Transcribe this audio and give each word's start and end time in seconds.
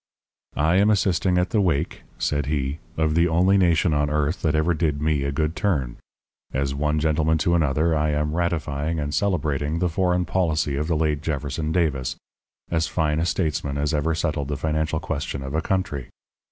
"I 0.57 0.77
am 0.77 0.89
assisting 0.89 1.37
at 1.37 1.51
the 1.51 1.61
wake," 1.61 2.01
said 2.17 2.47
he, 2.47 2.79
"of 2.97 3.13
the 3.13 3.27
only 3.27 3.55
nation 3.55 3.93
on 3.93 4.09
earth 4.09 4.41
that 4.41 4.55
ever 4.55 4.73
did 4.73 4.99
me 4.99 5.21
a 5.21 5.31
good 5.31 5.55
turn. 5.55 5.97
As 6.51 6.73
one 6.73 6.99
gentleman 6.99 7.37
to 7.37 7.53
another, 7.53 7.95
I 7.95 8.09
am 8.09 8.33
ratifying 8.33 8.99
and 8.99 9.13
celebrating 9.13 9.77
the 9.77 9.89
foreign 9.89 10.25
policy 10.25 10.75
of 10.75 10.87
the 10.87 10.97
late 10.97 11.21
Jefferson 11.21 11.71
Davis, 11.71 12.15
as 12.71 12.87
fine 12.87 13.19
a 13.19 13.27
statesman 13.27 13.77
as 13.77 13.93
ever 13.93 14.15
settled 14.15 14.47
the 14.47 14.57
financial 14.57 14.99
question 14.99 15.43
of 15.43 15.53
a 15.53 15.61
country. 15.61 16.09